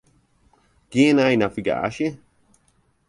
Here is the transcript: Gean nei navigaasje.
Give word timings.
Gean 0.91 1.15
nei 1.17 1.35
navigaasje. 1.37 2.07